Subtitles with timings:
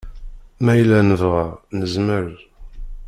[0.63, 1.45] Ma yella nebɣa,
[1.79, 2.29] nezmer.